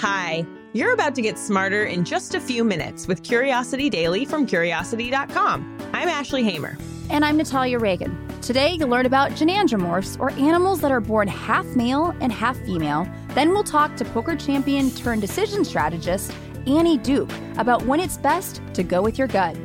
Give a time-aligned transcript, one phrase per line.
[0.00, 4.46] Hi, you're about to get smarter in just a few minutes with Curiosity Daily from
[4.46, 5.78] Curiosity.com.
[5.92, 6.78] I'm Ashley Hamer.
[7.10, 8.28] And I'm Natalia Reagan.
[8.40, 13.08] Today, you'll learn about gynandromorphs, or animals that are born half male and half female.
[13.30, 16.32] Then we'll talk to poker champion turned decision strategist
[16.68, 19.56] Annie Duke about when it's best to go with your gut.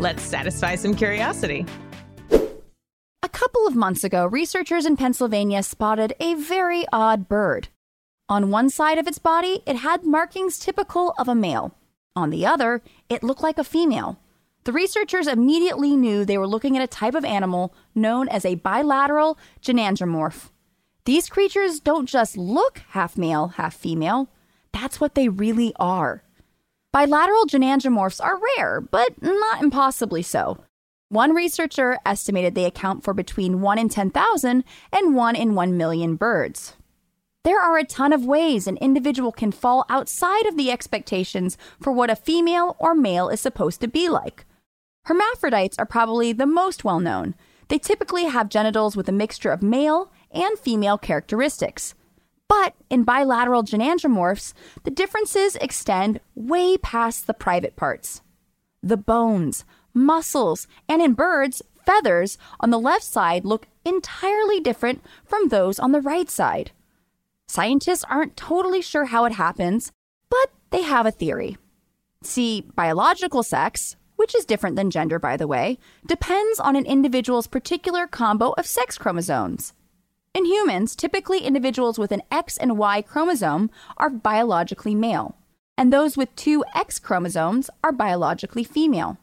[0.00, 1.64] Let's satisfy some curiosity.
[3.22, 7.68] A couple of months ago, researchers in Pennsylvania spotted a very odd bird.
[8.28, 11.76] On one side of its body, it had markings typical of a male.
[12.16, 14.18] On the other, it looked like a female.
[14.64, 18.56] The researchers immediately knew they were looking at a type of animal known as a
[18.56, 20.50] bilateral gynandromorph.
[21.04, 24.28] These creatures don't just look half male, half female.
[24.72, 26.24] That's what they really are.
[26.92, 30.64] Bilateral gynandromorphs are rare, but not impossibly so.
[31.10, 36.16] One researcher estimated they account for between 1 in 10,000 and 1 in 1 million
[36.16, 36.74] birds.
[37.46, 41.92] There are a ton of ways an individual can fall outside of the expectations for
[41.92, 44.44] what a female or male is supposed to be like.
[45.04, 47.36] Hermaphrodites are probably the most well known.
[47.68, 51.94] They typically have genitals with a mixture of male and female characteristics.
[52.48, 58.22] But in bilateral gynandromorphs, the differences extend way past the private parts.
[58.82, 65.46] The bones, muscles, and in birds, feathers on the left side look entirely different from
[65.46, 66.72] those on the right side.
[67.48, 69.92] Scientists aren't totally sure how it happens,
[70.28, 71.56] but they have a theory.
[72.22, 77.46] See, biological sex, which is different than gender, by the way, depends on an individual's
[77.46, 79.74] particular combo of sex chromosomes.
[80.34, 85.36] In humans, typically individuals with an X and Y chromosome are biologically male,
[85.78, 89.18] and those with two X chromosomes are biologically female.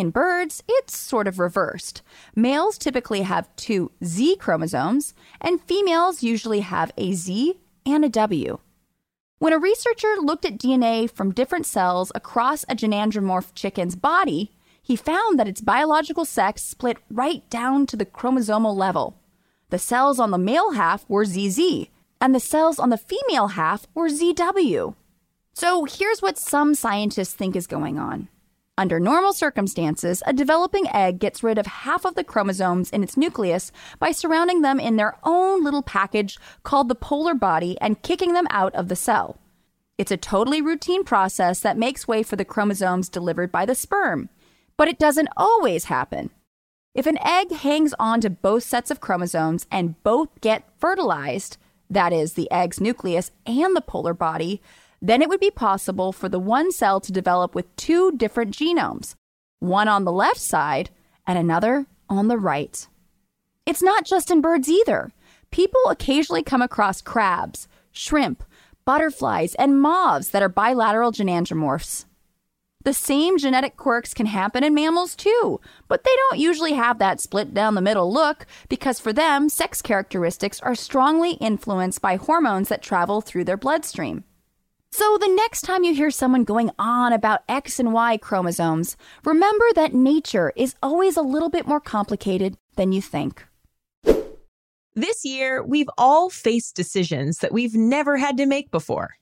[0.00, 2.00] In birds, it's sort of reversed.
[2.34, 5.12] Males typically have two Z chromosomes,
[5.42, 8.60] and females usually have a Z and a W.
[9.40, 14.96] When a researcher looked at DNA from different cells across a gynandromorph chicken's body, he
[14.96, 19.18] found that its biological sex split right down to the chromosomal level.
[19.68, 21.88] The cells on the male half were ZZ,
[22.22, 24.94] and the cells on the female half were ZW.
[25.52, 28.28] So here's what some scientists think is going on.
[28.80, 33.14] Under normal circumstances, a developing egg gets rid of half of the chromosomes in its
[33.14, 38.32] nucleus by surrounding them in their own little package called the polar body and kicking
[38.32, 39.36] them out of the cell.
[39.98, 44.30] It's a totally routine process that makes way for the chromosomes delivered by the sperm.
[44.78, 46.30] But it doesn't always happen.
[46.94, 51.58] If an egg hangs on to both sets of chromosomes and both get fertilized,
[51.90, 54.62] that is, the egg's nucleus and the polar body,
[55.02, 59.14] then it would be possible for the one cell to develop with two different genomes,
[59.58, 60.90] one on the left side
[61.26, 62.86] and another on the right.
[63.66, 65.12] It's not just in birds either.
[65.50, 68.42] People occasionally come across crabs, shrimp,
[68.84, 72.04] butterflies, and moths that are bilateral gynandromorphs.
[72.82, 77.20] The same genetic quirks can happen in mammals too, but they don't usually have that
[77.20, 82.70] split down the middle look because for them, sex characteristics are strongly influenced by hormones
[82.70, 84.24] that travel through their bloodstream.
[84.92, 89.64] So, the next time you hear someone going on about X and Y chromosomes, remember
[89.74, 93.46] that nature is always a little bit more complicated than you think.
[94.94, 99.14] This year, we've all faced decisions that we've never had to make before.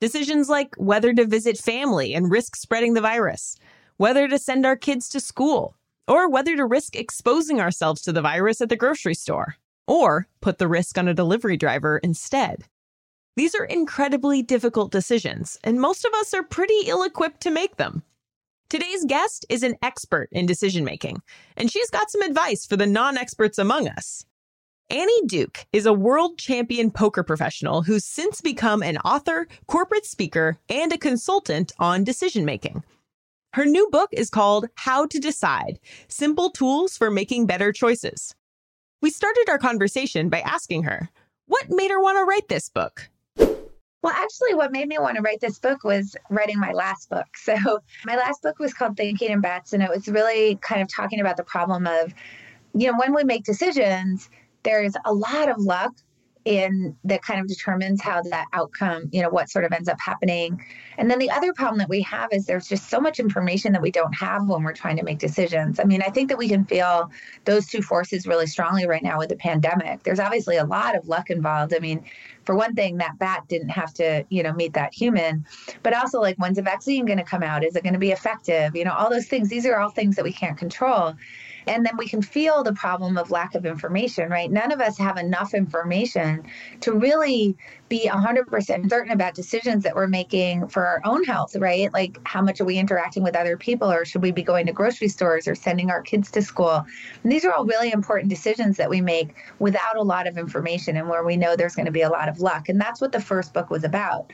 [0.00, 3.58] Decisions like whether to visit family and risk spreading the virus,
[3.96, 5.76] whether to send our kids to school,
[6.06, 9.56] or whether to risk exposing ourselves to the virus at the grocery store,
[9.88, 12.64] or put the risk on a delivery driver instead.
[13.36, 17.76] These are incredibly difficult decisions, and most of us are pretty ill equipped to make
[17.76, 18.02] them.
[18.70, 21.20] Today's guest is an expert in decision making,
[21.54, 24.24] and she's got some advice for the non experts among us.
[24.88, 30.58] Annie Duke is a world champion poker professional who's since become an author, corporate speaker,
[30.70, 32.82] and a consultant on decision making.
[33.52, 38.34] Her new book is called How to Decide Simple Tools for Making Better Choices.
[39.02, 41.10] We started our conversation by asking her,
[41.46, 43.10] what made her want to write this book?
[44.02, 47.26] Well, actually, what made me want to write this book was writing my last book.
[47.36, 47.56] So,
[48.04, 51.20] my last book was called Thinking in Bets, and it was really kind of talking
[51.20, 52.14] about the problem of,
[52.74, 54.28] you know, when we make decisions,
[54.62, 55.92] there's a lot of luck
[56.46, 59.98] in that kind of determines how that outcome, you know, what sort of ends up
[60.00, 60.64] happening.
[60.96, 63.82] And then the other problem that we have is there's just so much information that
[63.82, 65.80] we don't have when we're trying to make decisions.
[65.80, 67.10] I mean, I think that we can feel
[67.46, 70.04] those two forces really strongly right now with the pandemic.
[70.04, 71.74] There's obviously a lot of luck involved.
[71.74, 72.04] I mean,
[72.44, 75.44] for one thing, that bat didn't have to, you know, meet that human,
[75.82, 77.64] but also like when's a vaccine going to come out?
[77.64, 78.76] Is it going to be effective?
[78.76, 79.48] You know, all those things.
[79.48, 81.14] These are all things that we can't control.
[81.66, 84.50] And then we can feel the problem of lack of information, right?
[84.50, 86.44] None of us have enough information
[86.80, 87.56] to really
[87.88, 91.92] be 100% certain about decisions that we're making for our own health, right?
[91.92, 94.72] Like how much are we interacting with other people, or should we be going to
[94.72, 96.84] grocery stores or sending our kids to school?
[97.22, 100.96] And these are all really important decisions that we make without a lot of information
[100.96, 102.68] and where we know there's going to be a lot of luck.
[102.68, 104.32] And that's what the first book was about.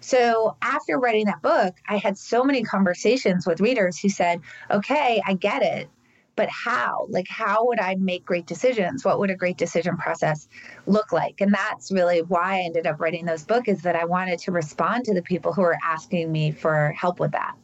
[0.00, 5.22] So after writing that book, I had so many conversations with readers who said, okay,
[5.26, 5.88] I get it
[6.36, 7.06] but how?
[7.10, 9.04] Like how would i make great decisions?
[9.04, 10.48] What would a great decision process
[10.86, 11.40] look like?
[11.40, 14.52] And that's really why i ended up writing those books is that i wanted to
[14.52, 17.54] respond to the people who are asking me for help with that.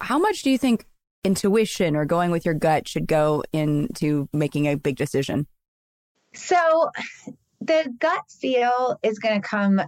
[0.00, 0.86] How much do you think
[1.24, 5.46] intuition or going with your gut should go into making a big decision?
[6.34, 6.90] So
[7.66, 9.80] the gut feel is going to come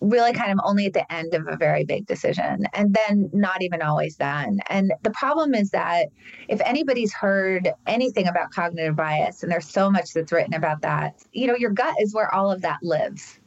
[0.00, 3.62] really kind of only at the end of a very big decision and then not
[3.62, 6.06] even always then and the problem is that
[6.48, 11.14] if anybody's heard anything about cognitive bias and there's so much that's written about that
[11.32, 13.40] you know your gut is where all of that lives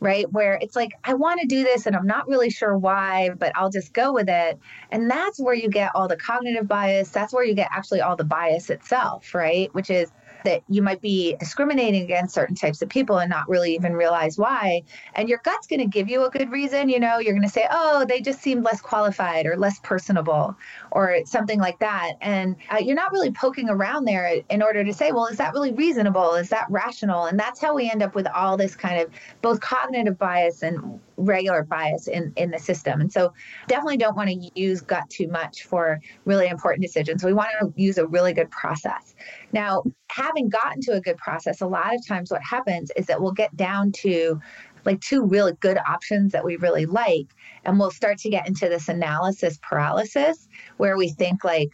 [0.00, 0.30] right?
[0.30, 3.52] Where it's like, I want to do this and I'm not really sure why, but
[3.54, 4.58] I'll just go with it.
[4.90, 7.08] And that's where you get all the cognitive bias.
[7.10, 9.72] That's where you get actually all the bias itself, right?
[9.74, 10.10] Which is
[10.46, 14.38] that you might be discriminating against certain types of people and not really even realize
[14.38, 14.82] why.
[15.14, 16.88] And your gut's going to give you a good reason.
[16.88, 20.56] You know, you're going to say, oh, they just seem less qualified or less personable
[20.92, 22.12] or something like that.
[22.20, 25.52] And uh, you're not really poking around there in order to say, well, is that
[25.52, 26.34] really reasonable?
[26.34, 27.26] Is that rational?
[27.26, 29.10] And that's how we end up with all this kind of
[29.42, 33.00] both cognitive bias and regular bias in, in the system.
[33.00, 33.32] And so
[33.68, 37.24] definitely don't want to use gut too much for really important decisions.
[37.24, 39.14] We want to use a really good process.
[39.52, 43.20] Now, having gotten to a good process, a lot of times what happens is that
[43.20, 44.40] we'll get down to
[44.84, 47.26] like two really good options that we really like.
[47.64, 51.70] And we'll start to get into this analysis paralysis where we think like,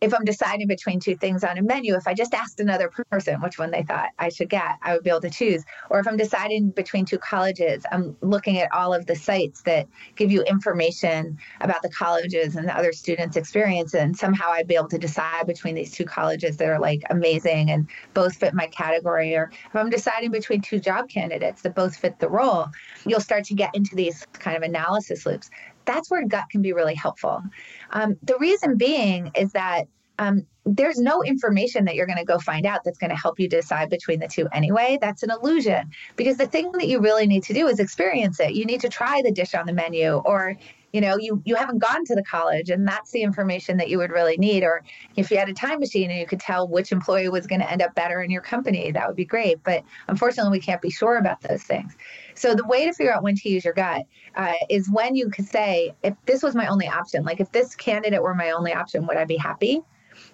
[0.00, 3.40] if I'm deciding between two things on a menu, if I just asked another person
[3.42, 5.62] which one they thought I should get, I would be able to choose.
[5.90, 9.88] Or if I'm deciding between two colleges, I'm looking at all of the sites that
[10.16, 13.92] give you information about the colleges and the other students' experience.
[13.92, 17.70] And somehow I'd be able to decide between these two colleges that are like amazing
[17.70, 19.36] and both fit my category.
[19.36, 22.68] Or if I'm deciding between two job candidates that both fit the role,
[23.04, 25.50] you'll start to get into these kind of analysis loops
[25.90, 27.42] that's where gut can be really helpful.
[27.90, 29.86] Um, the reason being is that
[30.18, 33.40] um, there's no information that you're going to go find out that's going to help
[33.40, 34.98] you decide between the two anyway.
[35.00, 38.52] That's an illusion because the thing that you really need to do is experience it.
[38.52, 40.56] You need to try the dish on the menu or
[40.92, 43.98] you know you you haven't gone to the college and that's the information that you
[43.98, 44.82] would really need or
[45.16, 47.70] if you had a time machine and you could tell which employee was going to
[47.70, 50.90] end up better in your company that would be great but unfortunately we can't be
[50.90, 51.96] sure about those things
[52.34, 55.28] so the way to figure out when to use your gut uh, is when you
[55.28, 58.72] could say, if this was my only option, like if this candidate were my only
[58.72, 59.82] option, would I be happy?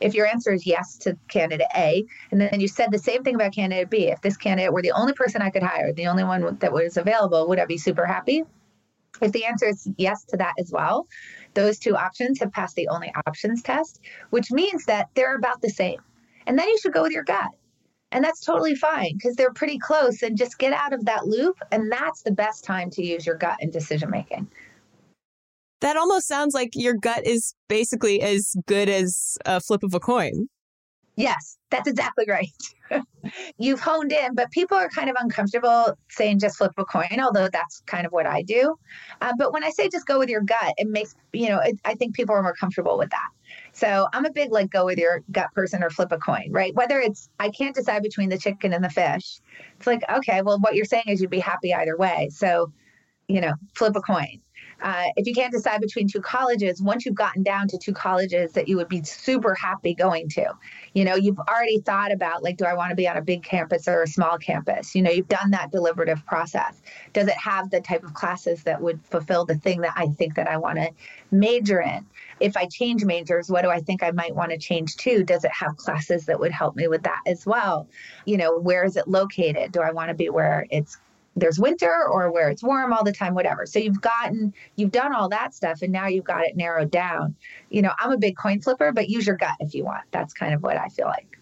[0.00, 3.34] If your answer is yes to candidate A, and then you said the same thing
[3.34, 6.22] about candidate B, if this candidate were the only person I could hire, the only
[6.24, 8.44] one that was available, would I be super happy?
[9.20, 11.06] If the answer is yes to that as well,
[11.54, 15.70] those two options have passed the only options test, which means that they're about the
[15.70, 16.00] same.
[16.46, 17.50] And then you should go with your gut.
[18.12, 21.58] And that's totally fine because they're pretty close and just get out of that loop.
[21.72, 24.48] And that's the best time to use your gut in decision making.
[25.80, 30.00] That almost sounds like your gut is basically as good as a flip of a
[30.00, 30.48] coin.
[31.16, 32.50] Yes, that's exactly right.
[33.58, 37.48] You've honed in, but people are kind of uncomfortable saying just flip a coin, although
[37.48, 38.76] that's kind of what I do.
[39.22, 41.80] Uh, but when I say just go with your gut, it makes, you know, it,
[41.86, 43.28] I think people are more comfortable with that.
[43.72, 46.74] So I'm a big like go with your gut person or flip a coin, right?
[46.74, 49.40] Whether it's I can't decide between the chicken and the fish.
[49.78, 52.28] It's like, okay, well, what you're saying is you'd be happy either way.
[52.30, 52.72] So,
[53.26, 54.40] you know, flip a coin.
[54.82, 58.52] Uh, if you can't decide between two colleges, once you've gotten down to two colleges
[58.52, 60.46] that you would be super happy going to,
[60.92, 63.42] you know, you've already thought about like, do I want to be on a big
[63.42, 64.94] campus or a small campus?
[64.94, 66.82] You know, you've done that deliberative process.
[67.14, 70.34] Does it have the type of classes that would fulfill the thing that I think
[70.34, 70.90] that I want to
[71.30, 72.06] major in?
[72.38, 75.24] If I change majors, what do I think I might want to change to?
[75.24, 77.88] Does it have classes that would help me with that as well?
[78.26, 79.72] You know, where is it located?
[79.72, 80.98] Do I want to be where it's
[81.36, 83.66] there's winter or where it's warm all the time, whatever.
[83.66, 87.36] So you've gotten, you've done all that stuff and now you've got it narrowed down.
[87.70, 90.04] You know, I'm a big coin flipper, but use your gut if you want.
[90.10, 91.38] That's kind of what I feel like.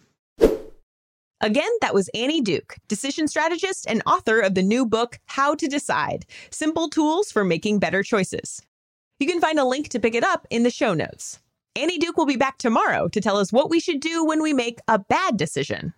[1.40, 5.68] Again, that was Annie Duke, decision strategist and author of the new book, How to
[5.68, 8.62] Decide Simple Tools for Making Better Choices.
[9.20, 11.38] You can find a link to pick it up in the show notes.
[11.76, 14.52] Annie Duke will be back tomorrow to tell us what we should do when we
[14.52, 15.92] make a bad decision.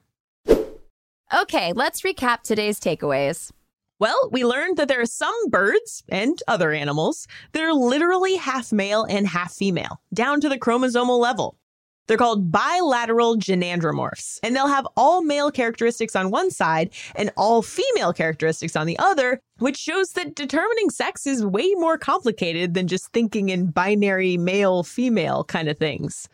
[1.34, 3.52] Okay, let's recap today's takeaways.
[3.98, 8.70] Well, we learned that there are some birds and other animals that are literally half
[8.70, 11.56] male and half female, down to the chromosomal level.
[12.06, 17.62] They're called bilateral gynandromorphs, and they'll have all male characteristics on one side and all
[17.62, 22.86] female characteristics on the other, which shows that determining sex is way more complicated than
[22.86, 26.28] just thinking in binary male female kind of things.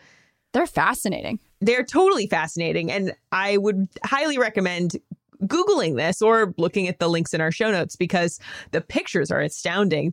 [0.52, 1.38] They're fascinating.
[1.60, 4.96] They're totally fascinating, and I would highly recommend
[5.44, 8.38] Googling this or looking at the links in our show notes because
[8.70, 10.12] the pictures are astounding.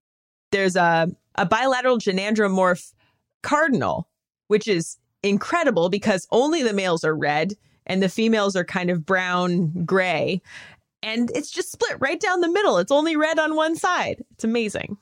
[0.51, 2.93] There's a, a bilateral gynandromorph
[3.43, 4.07] cardinal,
[4.47, 7.53] which is incredible because only the males are red
[7.85, 10.41] and the females are kind of brown gray.
[11.01, 12.77] And it's just split right down the middle.
[12.77, 14.23] It's only red on one side.
[14.31, 14.97] It's amazing.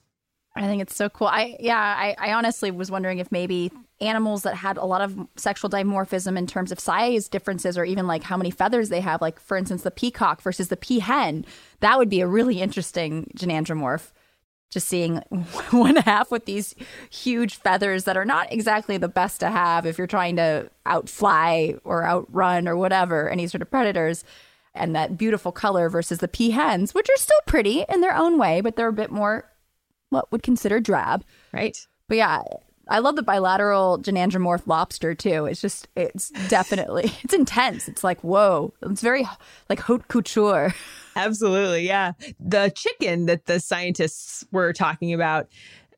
[0.58, 1.28] I think it's so cool.
[1.28, 5.28] I yeah, I, I honestly was wondering if maybe animals that had a lot of
[5.36, 9.22] sexual dimorphism in terms of size differences or even like how many feathers they have,
[9.22, 11.46] like for instance the peacock versus the peahen,
[11.80, 14.12] that would be a really interesting gynandromorph
[14.70, 15.16] just seeing
[15.72, 16.76] one half with these
[17.10, 21.72] huge feathers that are not exactly the best to have if you're trying to outfly
[21.84, 24.24] or outrun or whatever any sort of predators
[24.74, 28.62] and that beautiful color versus the peahens which are still pretty in their own way
[28.62, 29.50] but they're a bit more
[30.10, 32.42] what would consider drab right but yeah
[32.90, 35.46] I love the bilateral gynandromorph lobster too.
[35.46, 37.88] It's just, it's definitely, it's intense.
[37.88, 39.28] It's like, whoa, it's very
[39.70, 40.74] like haute couture.
[41.16, 41.86] Absolutely.
[41.86, 42.14] Yeah.
[42.40, 45.48] The chicken that the scientists were talking about,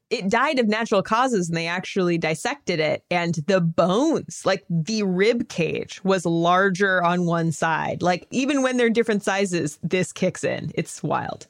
[0.09, 3.03] it died of natural causes and they actually dissected it.
[3.11, 8.01] And the bones, like the rib cage, was larger on one side.
[8.01, 10.71] Like even when they're different sizes, this kicks in.
[10.73, 11.47] It's wild.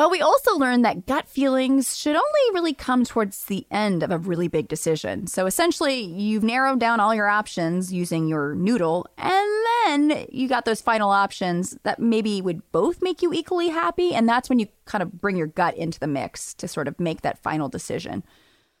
[0.00, 4.10] Well, we also learned that gut feelings should only really come towards the end of
[4.10, 5.26] a really big decision.
[5.26, 10.64] So essentially, you've narrowed down all your options using your noodle, and then you got
[10.64, 14.14] those final options that maybe would both make you equally happy.
[14.14, 16.98] And that's when you kind of bring your gut into the mix to sort of
[16.98, 18.24] make that final decision.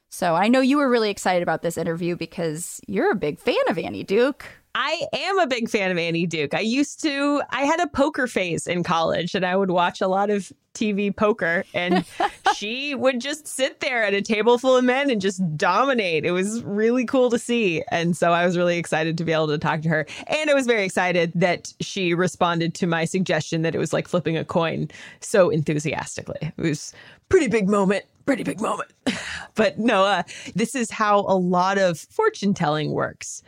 [0.08, 3.68] So I know you were really excited about this interview because you're a big fan
[3.68, 4.46] of Annie Duke.
[4.74, 6.54] I am a big fan of Annie Duke.
[6.54, 10.06] I used to, I had a poker phase in college and I would watch a
[10.06, 12.04] lot of TV poker and
[12.54, 16.24] she would just sit there at a table full of men and just dominate.
[16.24, 17.82] It was really cool to see.
[17.90, 20.06] And so I was really excited to be able to talk to her.
[20.28, 24.06] And I was very excited that she responded to my suggestion that it was like
[24.06, 24.88] flipping a coin
[25.20, 26.52] so enthusiastically.
[26.56, 26.94] It was
[27.28, 28.92] pretty big moment pretty big moment.
[29.56, 30.22] but no, uh,
[30.54, 33.42] this is how a lot of fortune telling works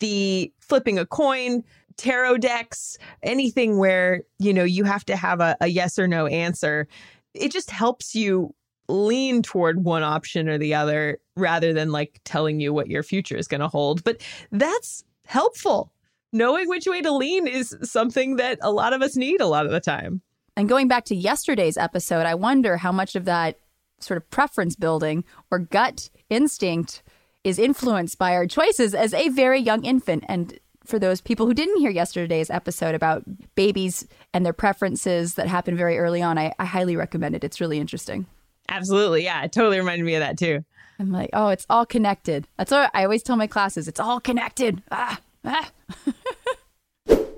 [0.00, 1.62] the flipping a coin,
[1.96, 6.26] tarot decks, anything where, you know, you have to have a, a yes or no
[6.26, 6.88] answer.
[7.34, 8.54] It just helps you
[8.88, 13.36] lean toward one option or the other rather than like telling you what your future
[13.36, 14.02] is going to hold.
[14.02, 15.92] But that's helpful.
[16.32, 19.66] Knowing which way to lean is something that a lot of us need a lot
[19.66, 20.22] of the time.
[20.56, 23.58] And going back to yesterday's episode, I wonder how much of that
[24.00, 27.02] sort of preference building or gut instinct
[27.44, 30.24] is influenced by our choices as a very young infant.
[30.28, 33.22] And for those people who didn't hear yesterday's episode about
[33.54, 37.44] babies and their preferences that happen very early on, I, I highly recommend it.
[37.44, 38.26] It's really interesting.
[38.68, 39.24] Absolutely.
[39.24, 39.42] Yeah.
[39.42, 40.64] It totally reminded me of that too.
[40.98, 42.46] I'm like, oh, it's all connected.
[42.58, 43.88] That's what I always tell my classes.
[43.88, 44.82] It's all connected.
[44.90, 45.70] Ah, ah.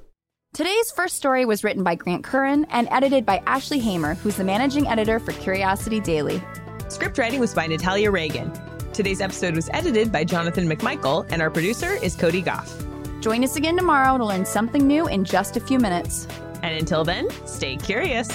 [0.53, 4.45] Today's first story was written by Grant Curran and edited by Ashley Hamer, who's the
[4.45, 6.43] managing editor for Curiosity Daily.
[6.89, 8.53] Script writing was by Natalia Reagan.
[8.93, 12.71] Today's episode was edited by Jonathan McMichael, and our producer is Cody Gough.
[13.23, 16.29] Join us again tomorrow to learn something new in just a few minutes.
[16.63, 18.29] And until then, stay curious.